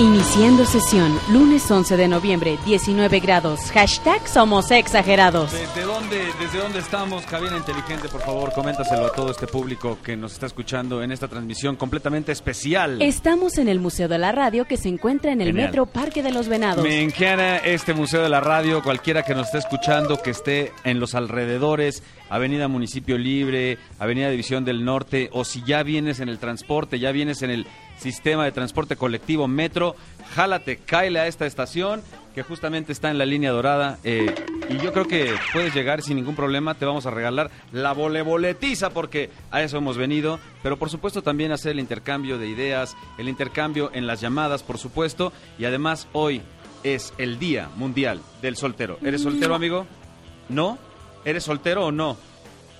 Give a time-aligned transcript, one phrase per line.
[0.00, 3.60] Iniciando sesión, lunes 11 de noviembre, 19 grados.
[3.70, 5.52] Hashtag somos exagerados.
[5.52, 8.08] ¿Desde dónde, ¿Desde dónde estamos, Cabina Inteligente?
[8.08, 12.32] Por favor, coméntaselo a todo este público que nos está escuchando en esta transmisión completamente
[12.32, 13.00] especial.
[13.00, 15.68] Estamos en el Museo de la Radio que se encuentra en el Genial.
[15.68, 16.82] Metro Parque de los Venados.
[16.82, 20.98] Me encanta este Museo de la Radio, cualquiera que nos esté escuchando, que esté en
[20.98, 26.40] los alrededores, Avenida Municipio Libre, Avenida División del Norte, o si ya vienes en el
[26.40, 27.66] transporte, ya vienes en el
[27.98, 29.96] sistema de transporte colectivo Metro,
[30.34, 32.02] jálate, cáele a esta estación
[32.34, 34.34] que justamente está en la línea dorada eh,
[34.68, 38.90] y yo creo que puedes llegar sin ningún problema, te vamos a regalar la voleboletiza
[38.90, 43.28] porque a eso hemos venido, pero por supuesto también hacer el intercambio de ideas, el
[43.28, 46.42] intercambio en las llamadas, por supuesto, y además hoy
[46.82, 48.98] es el Día Mundial del Soltero.
[49.02, 49.86] ¿Eres soltero, amigo?
[50.48, 50.78] ¿No?
[51.24, 52.16] ¿Eres soltero o no?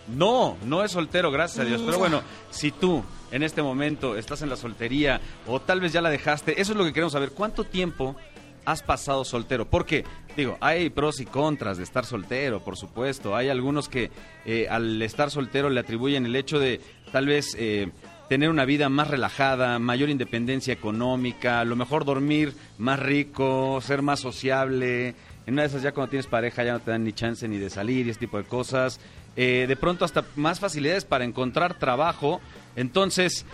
[0.08, 1.80] No, no es soltero, gracias a Dios.
[1.84, 6.00] Pero bueno, si tú en este momento estás en la soltería o tal vez ya
[6.03, 7.30] la dejaste, eso es lo que queremos saber.
[7.30, 8.17] ¿Cuánto tiempo
[8.64, 9.69] has pasado soltero?
[9.69, 10.05] Porque,
[10.36, 13.36] digo, hay pros y contras de estar soltero, por supuesto.
[13.36, 14.11] Hay algunos que
[14.45, 16.80] eh, al estar soltero le atribuyen el hecho de
[17.12, 17.55] tal vez...
[17.58, 17.91] eh,
[18.28, 24.02] tener una vida más relajada, mayor independencia económica, a lo mejor dormir más rico, ser
[24.02, 25.14] más sociable.
[25.47, 27.58] En una de esas ya cuando tienes pareja ya no te dan ni chance ni
[27.58, 28.98] de salir y ese tipo de cosas.
[29.36, 32.40] Eh, de pronto hasta más facilidades para encontrar trabajo.
[32.77, 33.44] Entonces,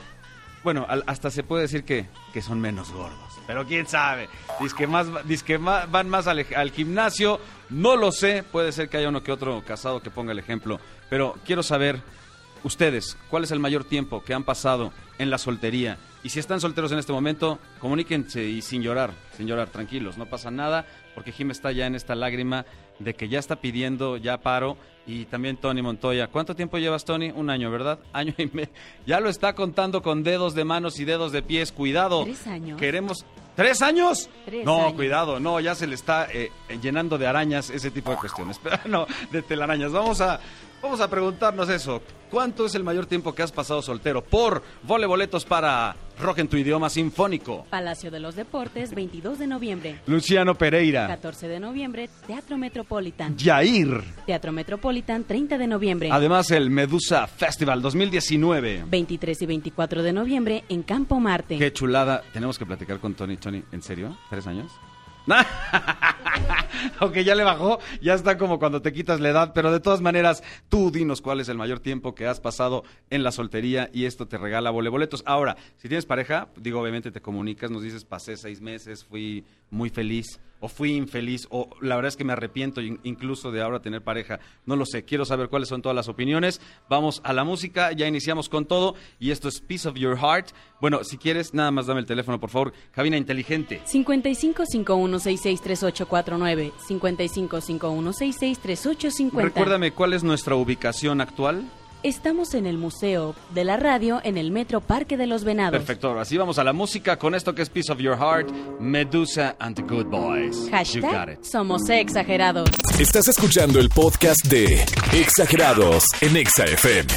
[0.62, 3.18] bueno, al- hasta se puede decir que, que son menos gordos.
[3.46, 4.28] Pero quién sabe.
[4.60, 7.40] Dice que más, van más al gimnasio.
[7.70, 8.42] No lo sé.
[8.44, 10.78] Puede ser que haya uno que otro casado que ponga el ejemplo.
[11.08, 12.00] Pero quiero saber,
[12.64, 15.98] ustedes, ¿cuál es el mayor tiempo que han pasado en la soltería?
[16.22, 20.26] Y si están solteros en este momento, comuníquense y sin llorar, sin llorar, tranquilos, no
[20.26, 22.66] pasa nada, porque Jim está ya en esta lágrima
[22.98, 24.76] de que ya está pidiendo, ya paro,
[25.06, 26.28] y también Tony Montoya.
[26.28, 27.30] ¿Cuánto tiempo llevas, Tony?
[27.34, 27.98] Un año, ¿verdad?
[28.12, 28.70] Año y medio.
[29.06, 32.24] Ya lo está contando con dedos de manos y dedos de pies, cuidado.
[32.24, 32.78] ¿Tres años?
[32.78, 33.24] Queremos...
[33.56, 34.30] ¿Tres años?
[34.46, 34.92] Tres no, años.
[34.94, 38.58] cuidado, no, ya se le está eh, llenando de arañas ese tipo de cuestiones.
[38.62, 39.92] Pero no, de telarañas.
[39.92, 40.40] Vamos a,
[40.82, 42.02] vamos a preguntarnos eso.
[42.30, 44.22] ¿Cuánto es el mayor tiempo que has pasado soltero?
[44.22, 47.66] Por vole boletos para Rock en tu idioma sinfónico.
[47.70, 50.00] Palacio de los Deportes, 22 de noviembre.
[50.06, 51.08] Luciano Pereira.
[51.08, 53.36] 14 de noviembre, Teatro Metropolitan.
[53.36, 54.02] Yair.
[54.26, 56.08] Teatro Metropolitan, 30 de noviembre.
[56.12, 58.84] Además, el Medusa Festival 2019.
[58.86, 61.58] 23 y 24 de noviembre en Campo Marte.
[61.58, 62.22] Qué chulada.
[62.32, 63.36] Tenemos que platicar con Tony.
[63.38, 64.16] Tony, ¿en serio?
[64.28, 64.70] ¿Tres años?
[66.98, 70.00] Aunque ya le bajó, ya está como cuando te quitas la edad, pero de todas
[70.00, 74.04] maneras, tú dinos cuál es el mayor tiempo que has pasado en la soltería y
[74.04, 75.22] esto te regala voleboletos.
[75.26, 79.90] Ahora, si tienes pareja, digo, obviamente te comunicas, nos dices, pasé seis meses, fui muy
[79.90, 83.80] feliz, o fui infeliz, o la verdad es que me arrepiento in- incluso de ahora
[83.80, 84.38] tener pareja.
[84.66, 86.60] No lo sé, quiero saber cuáles son todas las opiniones.
[86.88, 90.48] Vamos a la música, ya iniciamos con todo y esto es Piece of Your Heart.
[90.80, 92.72] Bueno, si quieres, nada más dame el teléfono, por favor.
[92.92, 93.80] Cabina inteligente.
[93.86, 99.42] 5551663849, 5551663850.
[99.42, 101.64] Recuérdame cuál es nuestra ubicación actual.
[102.02, 105.78] Estamos en el Museo de la Radio en el Metro Parque de los Venados.
[105.78, 108.50] Perfecto, ahora sí vamos a la música con esto que es Piece of Your Heart,
[108.80, 110.56] Medusa and the Good Boys.
[110.56, 111.44] You got Hashtag it.
[111.44, 112.70] somos exagerados.
[112.98, 117.12] Estás escuchando el podcast de Exagerados en Exa FM.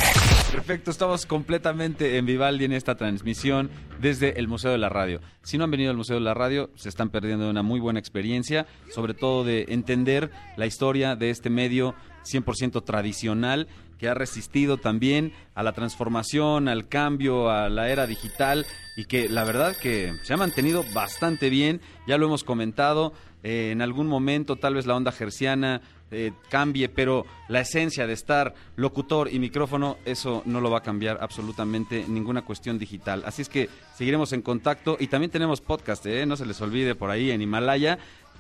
[0.52, 3.72] Perfecto, estamos completamente en Vivaldi en esta transmisión
[4.02, 5.22] desde el Museo de la Radio.
[5.44, 7.80] Si no han venido al Museo de la Radio, se están perdiendo de una muy
[7.80, 13.68] buena experiencia, sobre todo de entender la historia de este medio 100% tradicional
[13.98, 18.66] que ha resistido también a la transformación, al cambio, a la era digital
[18.98, 23.14] y que la verdad que se ha mantenido bastante bien, ya lo hemos comentado,
[23.44, 25.82] eh, en algún momento tal vez la onda gerciana
[26.16, 30.84] eh, cambie, pero la esencia de estar locutor y micrófono, eso no lo va a
[30.84, 33.24] cambiar absolutamente ninguna cuestión digital.
[33.26, 36.28] Así es que seguiremos en contacto y también tenemos podcast, ¿eh?
[36.28, 37.98] no se les olvide por ahí en Himalaya.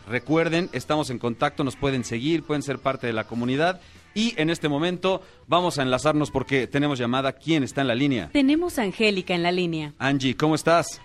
[0.07, 3.79] Recuerden, estamos en contacto, nos pueden seguir, pueden ser parte de la comunidad.
[4.13, 7.33] Y en este momento vamos a enlazarnos porque tenemos llamada.
[7.33, 8.29] ¿Quién está en la línea?
[8.31, 9.93] Tenemos a Angélica en la línea.
[9.97, 11.01] Angie, ¿cómo estás?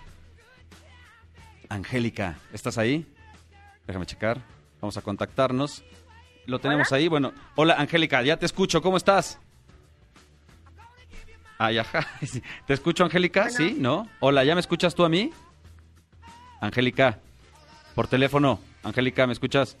[1.69, 3.05] Angélica, ¿estás ahí?
[3.87, 4.41] Déjame checar.
[4.81, 5.83] Vamos a contactarnos.
[6.45, 7.07] Lo tenemos ahí.
[7.07, 8.81] Bueno, hola Angélica, ya te escucho.
[8.81, 9.39] ¿Cómo estás?
[11.57, 12.07] Ay, ajá.
[12.67, 13.49] ¿Te escucho, Angélica?
[13.49, 13.75] ¿Sí?
[13.77, 14.07] ¿No?
[14.19, 15.31] Hola, ¿ya me escuchas tú a mí?
[16.61, 17.19] Angélica,
[17.95, 18.59] por teléfono.
[18.83, 19.77] Angélica, ¿me escuchas?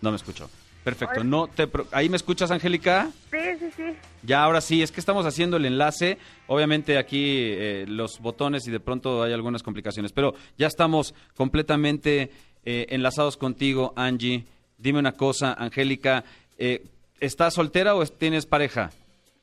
[0.00, 0.50] No me escucho.
[0.84, 1.24] Perfecto.
[1.24, 3.10] No te pro- ¿Ahí me escuchas, Angélica?
[3.32, 3.82] Sí, sí, sí.
[4.22, 6.16] Ya, ahora sí, es que estamos haciendo el enlace.
[6.46, 12.30] Obviamente aquí eh, los botones y de pronto hay algunas complicaciones, pero ya estamos completamente
[12.64, 14.44] eh, enlazados contigo, Angie.
[14.78, 16.22] Dime una cosa, Angélica,
[16.58, 16.84] eh,
[17.18, 18.90] ¿estás soltera o es- tienes pareja?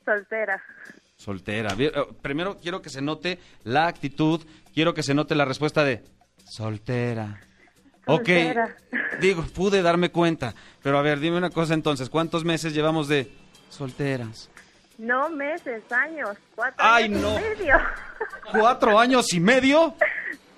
[0.05, 0.61] Soltera.
[1.17, 1.75] Soltera.
[1.77, 1.91] Eh,
[2.21, 4.41] Primero quiero que se note la actitud,
[4.73, 6.03] quiero que se note la respuesta de
[6.45, 7.41] soltera.
[8.05, 8.29] Ok,
[9.21, 13.31] digo, pude darme cuenta, pero a ver, dime una cosa entonces, ¿cuántos meses llevamos de
[13.69, 14.49] solteras?
[14.97, 16.37] No meses, años.
[16.55, 17.39] Cuatro Ay, años no.
[17.39, 17.75] y medio.
[18.51, 19.95] ¿Cuatro años y medio?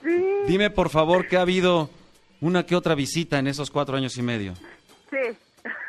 [0.04, 1.90] sí, Dime por favor que ha habido
[2.42, 4.54] una que otra visita en esos cuatro años y medio.
[5.10, 5.38] sí.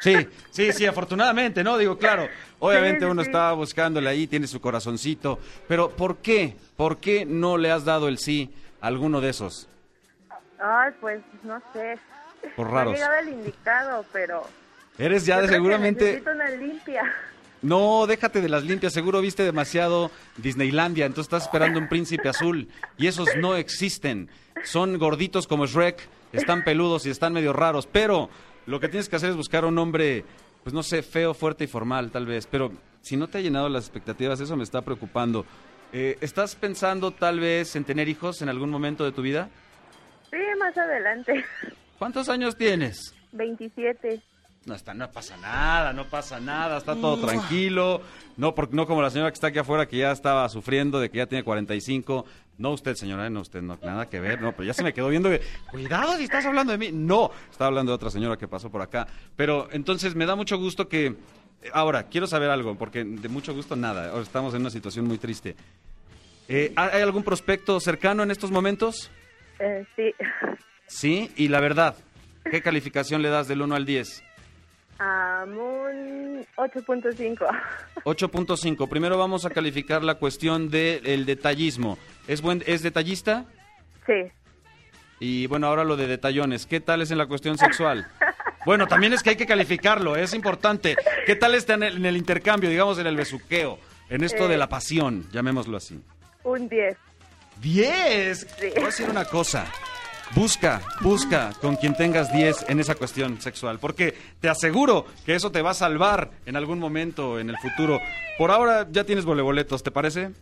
[0.01, 0.15] Sí,
[0.51, 1.77] sí, sí, afortunadamente, ¿no?
[1.77, 2.29] Digo, claro,
[2.61, 3.29] obviamente Sí, uno sí.
[3.29, 5.39] está buscándole ahí, tiene su corazoncito,
[5.69, 6.57] pero ¿por qué?
[6.77, 8.51] ¿Por qué no le has dado el sí
[8.81, 9.69] a alguno de esos?
[10.59, 11.99] Ay, pues no sé.
[12.55, 12.95] Por No raros.
[12.95, 14.47] llegado el indicado, pero.
[14.99, 16.05] Eres ya de seguramente...
[16.05, 17.03] Necesito una limpia.
[17.63, 22.69] No, déjate de las limpias, seguro viste demasiado Disneylandia, entonces estás esperando un príncipe azul
[22.97, 24.29] y esos no existen.
[24.65, 25.99] Son gorditos como Shrek,
[26.33, 28.29] están peludos y están medio raros, pero
[28.67, 30.25] lo que tienes que hacer es buscar un hombre,
[30.63, 33.69] pues no sé, feo, fuerte y formal tal vez, pero si no te ha llenado
[33.69, 35.45] las expectativas, eso me está preocupando.
[35.93, 39.49] Eh, ¿Estás pensando tal vez en tener hijos en algún momento de tu vida?
[40.31, 41.45] Sí, más adelante.
[41.99, 43.15] ¿Cuántos años tienes?
[43.33, 44.21] 27.
[44.67, 48.01] No, está, no pasa nada, no pasa nada, está todo tranquilo.
[48.37, 51.09] No, porque, no como la señora que está aquí afuera que ya estaba sufriendo de
[51.09, 52.25] que ya tiene 45.
[52.59, 55.09] No usted, señora, no usted, no, nada que ver, no, pero ya se me quedó
[55.09, 55.41] viendo que,
[55.71, 56.91] cuidado si estás hablando de mí.
[56.93, 59.07] No, estaba hablando de otra señora que pasó por acá.
[59.37, 61.15] Pero entonces me da mucho gusto que...
[61.73, 65.19] Ahora, quiero saber algo, porque de mucho gusto nada, ahora estamos en una situación muy
[65.19, 65.55] triste.
[66.49, 69.11] Eh, ¿Hay algún prospecto cercano en estos momentos?
[69.59, 70.15] Eh, sí.
[70.87, 71.97] Sí, y la verdad,
[72.51, 74.23] ¿qué calificación le das del 1 al 10?
[74.99, 77.47] A un 8.5.
[78.05, 78.89] 8.5.
[78.89, 81.99] Primero vamos a calificar la cuestión del detallismo.
[82.27, 83.45] ¿Es, buen, ¿Es detallista?
[84.07, 84.33] Sí.
[85.21, 86.67] Y bueno, ahora lo de detallones.
[86.67, 88.07] ¿Qué tal es en la cuestión sexual?
[88.65, 90.97] Bueno, también es que hay que calificarlo, es importante.
[91.25, 93.79] ¿Qué tal está en el, en el intercambio, digamos, en el besuqueo?
[94.09, 96.01] En esto de la pasión, llamémoslo así.
[96.43, 96.97] Un 10.
[97.61, 98.47] ¡Diez!
[98.59, 98.67] Sí.
[98.75, 99.67] Voy a decir una cosa.
[100.35, 105.53] Busca, busca con quien tengas 10 en esa cuestión sexual, porque te aseguro que eso
[105.53, 108.01] te va a salvar en algún momento en el futuro.
[108.37, 110.33] Por ahora ya tienes voleboletos, ¿te parece?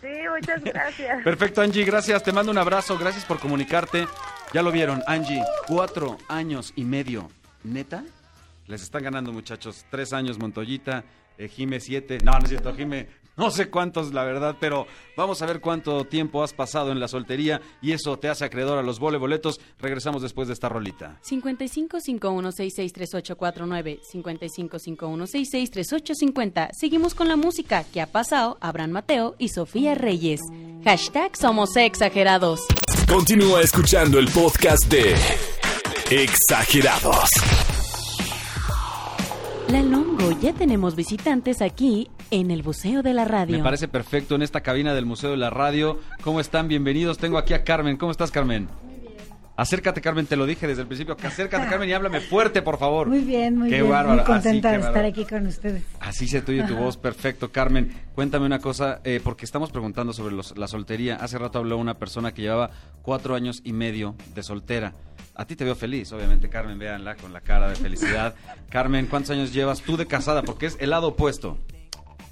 [0.00, 1.22] Sí, muchas gracias.
[1.24, 2.22] Perfecto, Angie, gracias.
[2.22, 4.06] Te mando un abrazo, gracias por comunicarte.
[4.52, 7.30] Ya lo vieron, Angie, cuatro años y medio.
[7.64, 8.04] ¿Neta?
[8.66, 9.84] Les están ganando, muchachos.
[9.90, 11.04] Tres años Montoyita,
[11.36, 12.18] eh, Jime siete.
[12.22, 13.08] No, no es cierto, Jime.
[13.36, 14.86] No sé cuántos, la verdad, pero
[15.16, 18.76] vamos a ver cuánto tiempo has pasado en la soltería y eso te hace acreedor
[18.78, 19.58] a los voleboletos.
[19.78, 21.18] Regresamos después de esta rolita.
[21.22, 26.68] 5551663849, 5551663850.
[26.78, 30.42] Seguimos con la música que ha pasado Abraham Mateo y Sofía Reyes.
[30.84, 32.66] Hashtag Somos Exagerados.
[33.08, 35.14] Continúa escuchando el podcast de
[36.10, 37.30] Exagerados.
[39.68, 43.56] La Longo, ya tenemos visitantes aquí en el Buceo de la Radio.
[43.58, 46.00] Me parece perfecto en esta cabina del Museo de la Radio.
[46.22, 46.66] ¿Cómo están?
[46.66, 47.18] Bienvenidos.
[47.18, 47.98] Tengo aquí a Carmen.
[47.98, 48.68] ¿Cómo estás, Carmen?
[49.54, 51.14] Acércate, Carmen, te lo dije desde el principio.
[51.14, 53.06] que Acércate, Carmen, y háblame fuerte, por favor.
[53.08, 53.90] Muy bien, muy Qué bien.
[53.90, 54.16] bárbaro.
[54.16, 55.82] Muy contenta Así, qué de estar aquí con ustedes.
[56.00, 57.52] Así se tuyo tu voz, perfecto.
[57.52, 61.16] Carmen, cuéntame una cosa, eh, porque estamos preguntando sobre los- la soltería.
[61.16, 62.70] Hace rato habló una persona que llevaba
[63.02, 64.94] cuatro años y medio de soltera.
[65.34, 68.34] A ti te veo feliz, obviamente, Carmen, véanla con la cara de felicidad.
[68.70, 70.42] Carmen, ¿cuántos años llevas tú de casada?
[70.42, 71.58] Porque es el lado opuesto.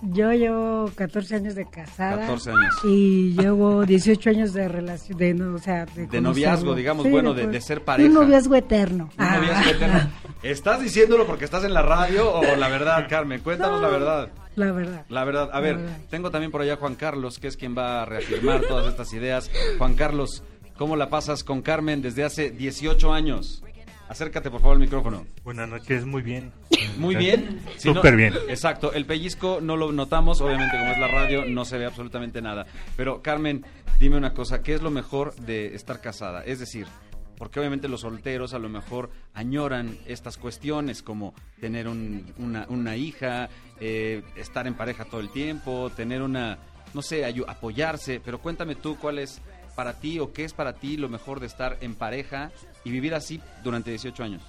[0.03, 2.21] Yo llevo 14 años de casada.
[2.21, 2.75] 14 años.
[2.85, 7.11] Y llevo 18 años de relación, de, no, o sea, de, De noviazgo, digamos, Sí,
[7.11, 8.09] bueno, de- de ser pareja.
[8.09, 9.11] Un noviazgo eterno.
[9.19, 9.71] Un noviazgo Ah.
[9.71, 10.11] eterno.
[10.43, 13.41] ¿Estás diciéndolo porque estás en la radio o la verdad, Carmen?
[13.43, 14.31] Cuéntanos la verdad.
[14.57, 15.05] La verdad.
[15.11, 15.99] La verdad, a ver, verdad.
[16.09, 19.13] tengo también por allá a Juan Carlos, que es quien va a reafirmar todas estas
[19.13, 19.51] ideas.
[19.79, 20.43] Juan Carlos,
[20.77, 23.63] ¿cómo la pasas con Carmen desde hace 18 años?
[24.11, 25.25] Acércate, por favor, al micrófono.
[25.45, 26.51] Buenas noches, muy bien.
[26.99, 27.61] Muy bien.
[27.77, 28.35] Si no- Súper bien.
[28.49, 32.43] Exacto, el pellizco no lo notamos, obviamente como es la radio no se ve absolutamente
[32.43, 32.67] nada.
[32.97, 33.65] Pero Carmen,
[34.01, 36.43] dime una cosa, ¿qué es lo mejor de estar casada?
[36.45, 36.89] Es decir,
[37.39, 42.97] porque obviamente los solteros a lo mejor añoran estas cuestiones como tener un- una, una
[42.97, 43.49] hija,
[43.79, 46.59] eh, estar en pareja todo el tiempo, tener una,
[46.95, 49.41] no sé, apoyarse, pero cuéntame tú cuál es
[49.75, 52.51] para ti o qué es para ti lo mejor de estar en pareja
[52.85, 54.43] y vivir así durante 18 años.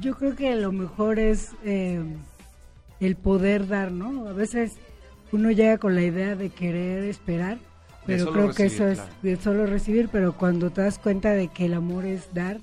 [0.00, 2.02] Yo creo que lo mejor es eh,
[3.00, 4.28] el poder dar, ¿no?
[4.28, 4.72] A veces
[5.30, 7.58] uno llega con la idea de querer esperar,
[8.04, 9.14] pero creo que eso es claro.
[9.22, 12.58] de solo recibir, pero cuando te das cuenta de que el amor es dar,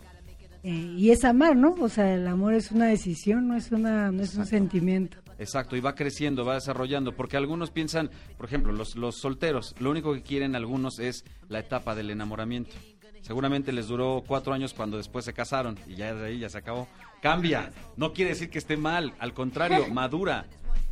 [0.63, 1.75] eh, y es amar, ¿no?
[1.79, 5.17] O sea, el amor es una decisión, no es una no es un sentimiento.
[5.39, 9.89] Exacto, y va creciendo, va desarrollando, porque algunos piensan, por ejemplo, los, los solteros, lo
[9.89, 12.75] único que quieren algunos es la etapa del enamoramiento.
[13.21, 16.57] Seguramente les duró cuatro años cuando después se casaron y ya de ahí ya se
[16.57, 16.87] acabó.
[17.21, 20.45] Cambia, no quiere decir que esté mal, al contrario, madura,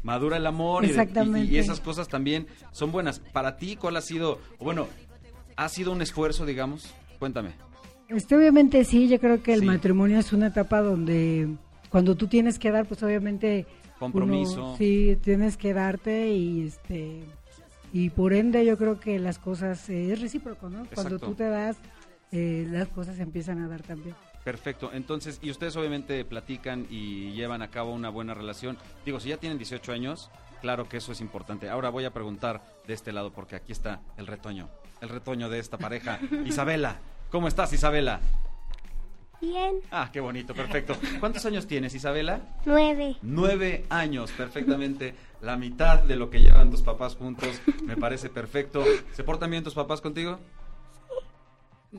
[0.03, 0.89] madura el amor y-
[1.49, 3.19] y- esas cosas también son buenas.
[3.19, 4.87] Para ti, ¿cuál ha sido, bueno,
[5.55, 6.93] ha sido un esfuerzo, digamos?
[7.19, 7.51] Cuéntame.
[8.09, 9.65] Este, obviamente sí, yo creo que el Sí.
[9.65, 11.49] matrimonio es una etapa donde
[11.89, 13.65] cuando tú tienes que dar, pues obviamente
[13.99, 14.63] Compromiso.
[14.69, 17.23] uno- sí, tienes que darte y este
[17.93, 20.85] y por ende yo creo que las cosas eh, es recíproco, ¿no?
[20.93, 21.77] Cuando tú te das,
[22.31, 24.13] eh, las cosas empiezan a dar también.
[24.43, 24.91] Perfecto.
[24.93, 28.77] Entonces, y ustedes obviamente platican y llevan a cabo una buena relación.
[29.05, 30.29] Digo, si ya tienen 18 años,
[30.61, 31.69] claro que eso es importante.
[31.69, 34.69] Ahora voy a preguntar de este lado porque aquí está el retoño,
[35.01, 36.19] el retoño de esta pareja.
[36.45, 36.97] Isabela,
[37.31, 38.19] ¿cómo estás, Isabela?
[39.39, 40.95] Bien, Ah, qué bonito, perfecto.
[41.19, 42.41] ¿Cuántos años tienes, Isabela?
[42.65, 43.17] nueve.
[43.21, 45.13] Nueve años, perfectamente.
[45.41, 48.83] La mitad de lo que llevan tus papás juntos, me parece perfecto.
[49.13, 50.39] ¿Se portan bien tus papás contigo?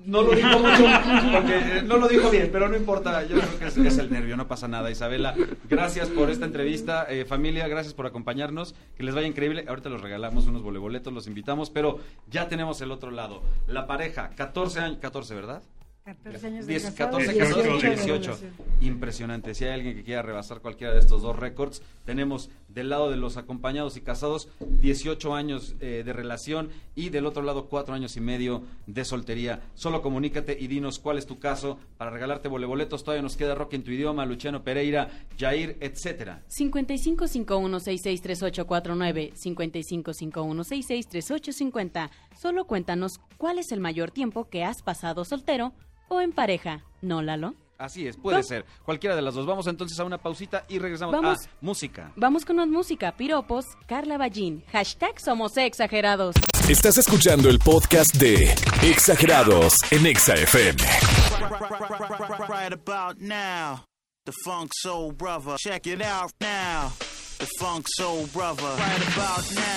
[0.04, 0.84] No lo dijo mucho,
[1.32, 4.10] porque eh, no lo dijo bien, pero no importa, yo creo que es, es el
[4.12, 4.90] nervio, no pasa nada.
[4.90, 5.34] Isabela,
[5.68, 7.06] gracias por esta entrevista.
[7.08, 9.64] Eh, familia, gracias por acompañarnos, que les vaya increíble.
[9.66, 13.42] Ahorita los regalamos unos voleboletos, los invitamos, pero ya tenemos el otro lado.
[13.66, 15.62] La pareja, 14 años, 14, ¿verdad?
[16.08, 18.22] 14 años de 10, casados, 14, 18 14, de 18.
[18.22, 18.52] relación.
[18.80, 19.54] Impresionante.
[19.54, 23.18] Si hay alguien que quiera rebasar cualquiera de estos dos récords, tenemos del lado de
[23.18, 28.16] los acompañados y casados 18 años eh, de relación y del otro lado 4 años
[28.16, 29.60] y medio de soltería.
[29.74, 33.04] Solo comunícate y dinos cuál es tu caso para regalarte voleboletos.
[33.04, 36.42] Todavía nos queda rock en tu idioma, Luciano Pereira, Jair, etcétera.
[36.48, 42.08] 5551663849, 5551663850.
[42.34, 45.74] Solo cuéntanos cuál es el mayor tiempo que has pasado soltero
[46.08, 47.54] o en pareja, ¿no, Lalo?
[47.78, 48.64] Así es, puede ser.
[48.84, 49.46] Cualquiera de las dos.
[49.46, 51.46] Vamos entonces a una pausita y regresamos Vamos.
[51.46, 52.12] a música.
[52.16, 56.34] Vamos con más música, piropos, Carla Ballín, hashtag somos exagerados.
[56.68, 60.82] Estás escuchando el podcast de Exagerados en Exa FM.
[62.48, 63.84] Right about now,
[64.24, 65.56] the Funk Soul Brother.
[65.56, 66.90] Check it out now,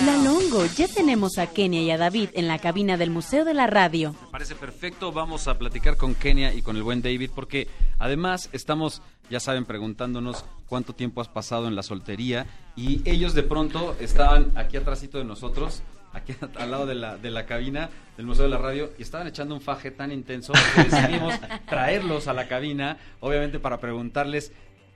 [0.04, 3.54] La Longo, ya tenemos a Kenia y a David en la cabina del Museo de
[3.54, 4.16] la Radio.
[4.20, 5.12] Me parece perfecto.
[5.12, 7.68] Vamos a platicar con Kenia y con el buen David porque
[8.00, 9.00] además estamos,
[9.30, 14.50] ya saben, preguntándonos cuánto tiempo has pasado en la soltería y ellos de pronto estaban
[14.56, 18.50] aquí atrásito de nosotros, aquí al lado de la, de la cabina del Museo de
[18.50, 21.34] la Radio y estaban echando un faje tan intenso que decidimos
[21.68, 24.52] traerlos a la cabina, obviamente para preguntarles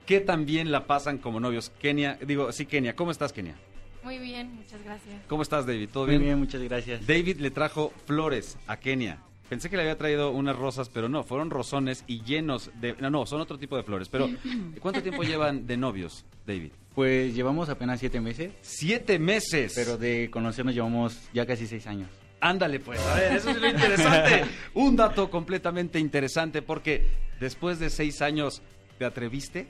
[0.07, 1.71] qué tan bien la pasan como novios.
[1.81, 3.57] Kenia, digo, sí, Kenia, ¿cómo estás, Kenia?
[4.03, 5.15] Muy bien, muchas gracias.
[5.27, 5.89] ¿Cómo estás, David?
[5.93, 6.23] ¿Todo Muy bien?
[6.23, 7.07] bien, muchas gracias.
[7.07, 9.19] David le trajo flores a Kenia.
[9.49, 12.95] Pensé que le había traído unas rosas, pero no, fueron rosones y llenos de...
[13.01, 14.09] No, no, son otro tipo de flores.
[14.09, 14.29] Pero,
[14.81, 16.71] ¿cuánto tiempo llevan de novios, David?
[16.95, 19.73] Pues llevamos apenas siete meses, Siete meses.
[19.75, 22.09] pero de conocernos llevamos ya casi seis años.
[22.41, 24.45] Ándale, pues, a ver, eso es lo interesante.
[24.75, 27.03] Un dato completamente interesante, porque
[27.41, 28.63] después de seis años,
[28.99, 29.67] ¿te atreviste?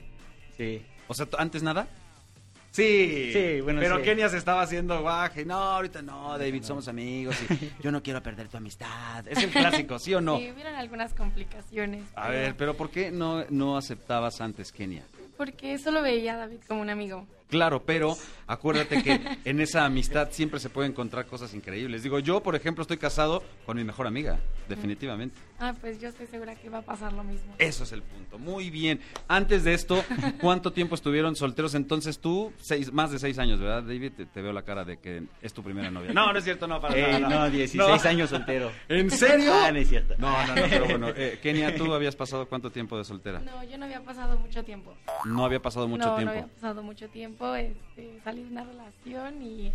[0.57, 0.85] Sí.
[1.07, 1.87] O sea, ¿antes nada?
[2.71, 4.03] Sí, Sí, bueno, pero sí.
[4.03, 5.45] Kenia se estaba haciendo guaje.
[5.45, 9.27] No, ahorita no, David, somos amigos y yo no quiero perder tu amistad.
[9.27, 10.37] Es el clásico, ¿sí o no?
[10.37, 12.03] Sí, hubieron algunas complicaciones.
[12.15, 15.03] A ver, pero ¿por qué no, no aceptabas antes Kenia?
[15.37, 17.25] Porque solo veía a David como un amigo.
[17.49, 22.03] Claro, pero acuérdate que en esa amistad siempre se puede encontrar cosas increíbles.
[22.03, 25.35] Digo, yo, por ejemplo, estoy casado con mi mejor amiga, definitivamente.
[25.59, 27.55] Ah, pues yo estoy segura que va a pasar lo mismo.
[27.57, 28.37] Eso es el punto.
[28.37, 28.99] Muy bien.
[29.27, 30.03] Antes de esto,
[30.39, 31.73] ¿cuánto tiempo estuvieron solteros?
[31.73, 34.11] Entonces tú, seis, más de seis años, ¿verdad, David?
[34.15, 36.13] Te, te veo la cara de que es tu primera novia.
[36.13, 37.45] No, no es cierto, no, para Eh, nada.
[37.45, 38.09] no, 16 No.
[38.09, 38.71] años soltero.
[38.87, 39.51] ¿En serio?
[39.53, 40.15] Ah, no es cierto.
[40.17, 41.07] No, no, no, pero bueno.
[41.15, 43.39] Eh, Kenia, ¿tú habías pasado cuánto tiempo de soltera?
[43.39, 44.95] No, yo no había pasado mucho tiempo.
[45.25, 46.33] No había pasado mucho no, tiempo.
[46.33, 47.36] no había pasado mucho tiempo.
[47.57, 49.71] Este, salí de una relación y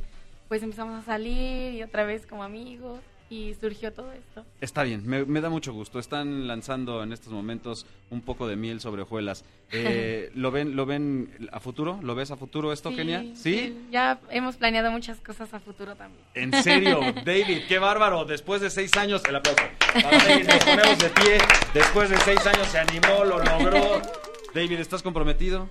[0.48, 3.00] pues empezamos a salir y otra vez como amigos
[3.30, 4.44] y surgió todo esto.
[4.60, 5.98] Está bien, me, me da mucho gusto.
[5.98, 9.44] Están lanzando en estos momentos un poco de miel sobre hojuelas.
[9.74, 11.98] Eh, ¿Lo ven lo ven a futuro?
[12.02, 13.24] ¿Lo ves a futuro esto, Sí, Kenia?
[13.34, 13.86] ¿Sí?
[13.90, 16.22] Ya hemos planeado muchas cosas a futuro también.
[16.34, 18.26] En serio, David, qué bárbaro.
[18.26, 19.62] Después de seis años, el aplauso.
[19.94, 21.38] Para David, nos ponemos de pie.
[21.72, 24.02] Después de seis años se animó, lo logró.
[24.54, 25.70] David, ¿estás comprometido?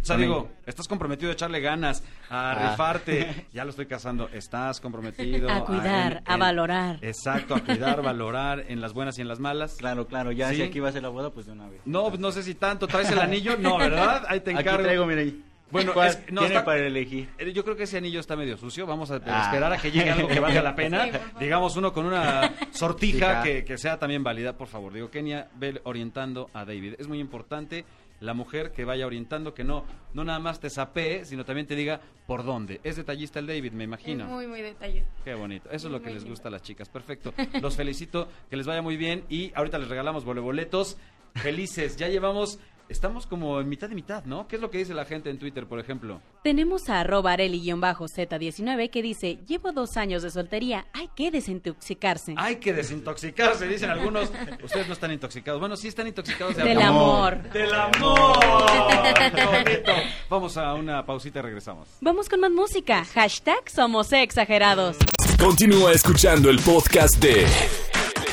[0.00, 2.70] O sea, digo, estás comprometido a echarle ganas, a Ah.
[2.70, 3.46] rifarte.
[3.52, 4.28] Ya lo estoy casando.
[4.32, 6.98] Estás comprometido A cuidar, en- a en- valorar.
[7.02, 9.74] Exacto, a cuidar, valorar en las buenas y en las malas.
[9.78, 10.56] Claro, claro, ya ¿Sí?
[10.56, 11.80] si aquí va a ser la boda, pues de una vez.
[11.84, 12.86] No, no sé si tanto.
[12.86, 13.56] ¿Traes el anillo?
[13.58, 14.24] No, ¿verdad?
[14.28, 14.82] Ahí te Aquí encargo.
[14.84, 15.44] traigo, mira ahí.
[15.70, 17.28] Bueno, ¿Cuál es- no, tiene está- para elegir?
[17.36, 18.86] Eh, Yo creo que ese anillo está medio sucio.
[18.86, 19.42] Vamos a Ah.
[19.44, 21.04] esperar a que llegue algo que valga la pena.
[21.04, 21.10] Sí.
[21.40, 23.42] Digamos uno con una sortija Sortija.
[23.42, 24.94] que, que sea también válida, por favor.
[24.94, 26.94] Digo, Kenia, ve orientando a David.
[26.98, 27.84] Es muy importante
[28.20, 29.84] la mujer que vaya orientando, que no,
[30.14, 32.80] no nada más te sapee, sino también te diga por dónde.
[32.84, 34.24] Es detallista el David, me imagino.
[34.24, 35.10] Es muy, muy detallista.
[35.24, 35.70] Qué bonito.
[35.70, 36.30] Eso es lo que les lindo.
[36.30, 36.88] gusta a las chicas.
[36.88, 37.32] Perfecto.
[37.62, 38.28] Los felicito.
[38.50, 39.24] Que les vaya muy bien.
[39.28, 40.98] Y ahorita les regalamos boletos.
[41.34, 41.96] Felices.
[41.96, 42.58] Ya llevamos.
[42.88, 44.48] Estamos como en mitad de mitad, ¿no?
[44.48, 46.22] ¿Qué es lo que dice la gente en Twitter, por ejemplo?
[46.42, 52.34] Tenemos a arroba areli-z19 que dice, llevo dos años de soltería, hay que desintoxicarse.
[52.38, 54.32] Hay que desintoxicarse, dicen algunos.
[54.64, 55.60] Ustedes no están intoxicados.
[55.60, 57.42] Bueno, sí están intoxicados de Del amor.
[57.52, 58.38] ¡Del amor!
[59.34, 59.92] ¡Qué bonito!
[60.30, 61.88] Vamos a una pausita y regresamos.
[62.00, 63.04] Vamos con más música.
[63.04, 64.96] Hashtag somos exagerados.
[65.38, 67.46] Continúa escuchando el podcast de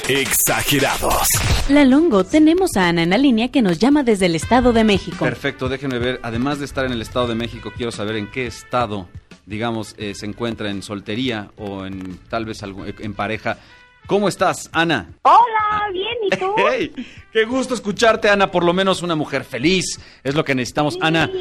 [0.07, 1.27] Exagerados.
[1.67, 4.83] La Longo, tenemos a Ana en la línea que nos llama desde el Estado de
[4.83, 5.17] México.
[5.25, 6.19] Perfecto, déjenme ver.
[6.21, 9.09] Además de estar en el Estado de México, quiero saber en qué estado,
[9.47, 13.57] digamos, eh, se encuentra en soltería o en tal vez algo- en pareja.
[14.05, 15.09] ¿Cómo estás, Ana?
[15.24, 16.53] Hola, bien, ¿y tú?
[16.69, 16.91] ¡Hey!
[17.33, 18.51] ¡Qué gusto escucharte, Ana!
[18.51, 20.00] Por lo menos una mujer feliz.
[20.24, 21.00] Es lo que necesitamos.
[21.01, 21.31] Ana,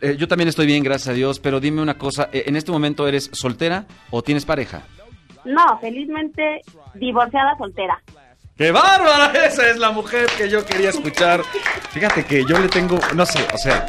[0.00, 2.30] eh, yo también estoy bien, gracias a Dios, pero dime una cosa.
[2.32, 4.84] eh, ¿En este momento eres soltera o tienes pareja?
[5.44, 6.60] No, felizmente
[6.94, 8.00] divorciada soltera.
[8.56, 9.32] ¡Qué bárbara!
[9.46, 11.42] Esa es la mujer que yo quería escuchar.
[11.90, 13.86] Fíjate que yo le tengo, no sé, o sea,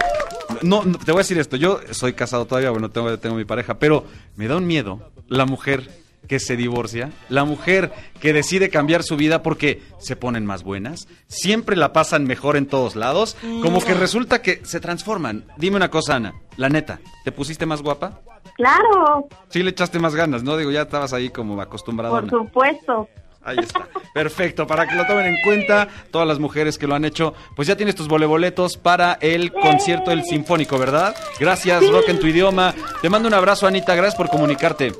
[0.61, 1.57] no, no, te voy a decir esto.
[1.57, 4.05] Yo soy casado todavía, bueno, tengo, tengo mi pareja, pero
[4.37, 5.89] me da un miedo la mujer
[6.27, 11.07] que se divorcia, la mujer que decide cambiar su vida porque se ponen más buenas,
[11.27, 15.45] siempre la pasan mejor en todos lados, como que resulta que se transforman.
[15.57, 18.21] Dime una cosa, Ana, la neta, ¿te pusiste más guapa?
[18.55, 20.57] Claro, Sí le echaste más ganas, ¿no?
[20.57, 22.21] Digo, ya estabas ahí como acostumbrada.
[22.21, 23.07] por supuesto.
[23.43, 23.87] Ahí está.
[24.13, 24.67] Perfecto.
[24.67, 27.75] Para que lo tomen en cuenta, todas las mujeres que lo han hecho, pues ya
[27.75, 31.15] tienes tus voleboletos para el concierto del Sinfónico, ¿verdad?
[31.39, 32.75] Gracias, Rock en tu idioma.
[33.01, 33.95] Te mando un abrazo, Anita.
[33.95, 34.91] Gracias por comunicarte.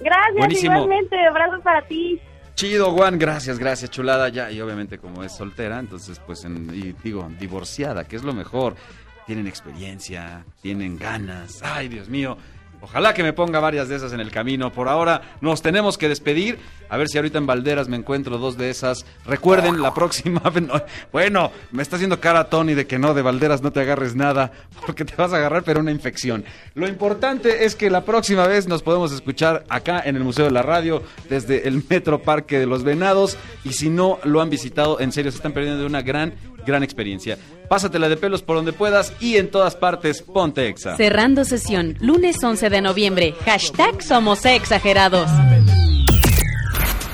[0.00, 0.74] Gracias, Buenísimo.
[0.76, 1.16] igualmente.
[1.26, 2.20] Abrazos para ti.
[2.54, 3.18] Chido, Juan.
[3.18, 4.28] Gracias, gracias, chulada.
[4.28, 8.32] Ya, y obviamente como es soltera, entonces pues, en- y digo, divorciada, que es lo
[8.32, 8.76] mejor.
[9.26, 11.60] Tienen experiencia, tienen ganas.
[11.62, 12.36] Ay, Dios mío.
[12.80, 14.72] Ojalá que me ponga varias de esas en el camino.
[14.72, 16.58] Por ahora nos tenemos que despedir.
[16.88, 19.06] A ver si ahorita en Valderas me encuentro dos de esas.
[19.24, 20.42] Recuerden, la próxima...
[20.60, 24.14] no, Bueno, me está haciendo cara Tony de que no, de Valderas no te agarres
[24.14, 24.52] nada,
[24.86, 26.44] porque te vas a agarrar pero una infección.
[26.74, 30.50] Lo importante es que la próxima vez nos podemos escuchar acá en el Museo de
[30.50, 33.38] la Radio, desde el Metro Parque de los Venados.
[33.64, 36.34] Y si no lo han visitado, en serio, se están perdiendo una gran,
[36.66, 37.38] gran experiencia.
[37.68, 40.96] Pásatela de pelos por donde puedas y en todas partes, ponte exa.
[40.96, 43.34] Cerrando sesión, lunes 11 de noviembre.
[43.44, 45.30] Hashtag somos exagerados.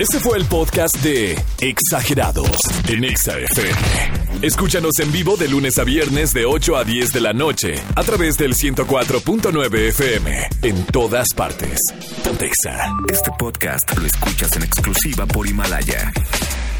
[0.00, 2.58] Este fue el podcast de Exagerados
[2.88, 4.40] en Exa FM.
[4.40, 8.02] Escúchanos en vivo de lunes a viernes de 8 a 10 de la noche a
[8.02, 11.78] través del 104.9 FM en todas partes.
[12.24, 12.90] Pontexa.
[13.12, 16.10] Este podcast lo escuchas en exclusiva por Himalaya.